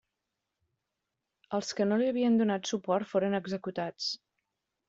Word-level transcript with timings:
Els 1.57 1.69
que 1.79 1.87
no 1.89 1.99
li 2.03 2.09
havien 2.13 2.39
donat 2.41 2.73
suport 2.73 3.13
foren 3.15 3.41
executats. 3.41 4.13